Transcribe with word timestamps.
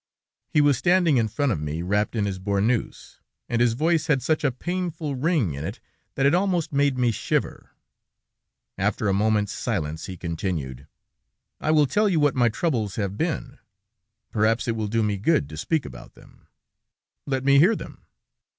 He 0.49 0.61
was 0.61 0.79
standing 0.79 1.17
in 1.17 1.27
front 1.27 1.51
of 1.51 1.59
me, 1.61 1.83
wrapped 1.83 2.15
in 2.15 2.25
his 2.25 2.39
bournoose, 2.39 3.19
and 3.47 3.61
his 3.61 3.73
voice 3.73 4.07
had 4.07 4.23
such 4.23 4.43
a 4.43 4.51
painful 4.51 5.13
ring 5.15 5.53
in 5.53 5.63
it 5.63 5.79
that 6.15 6.25
it 6.25 6.33
almost 6.33 6.73
made 6.73 6.97
me 6.97 7.11
shiver; 7.11 7.69
after 8.79 9.07
a 9.07 9.13
moment's 9.13 9.51
silence, 9.53 10.07
he 10.07 10.17
continued: 10.17 10.87
"I 11.59 11.69
will 11.69 11.85
tell 11.85 12.09
you 12.09 12.19
what 12.19 12.33
my 12.33 12.49
troubles 12.49 12.95
have 12.95 13.15
been; 13.15 13.59
perhaps 14.31 14.67
it 14.67 14.75
will 14.75 14.87
do 14.87 15.03
me 15.03 15.17
good 15.17 15.47
to 15.49 15.55
speak 15.55 15.85
about 15.85 16.15
them." 16.15 16.47
"Let 17.27 17.43
me 17.43 17.59
hear 17.59 17.75
them." 17.75 18.07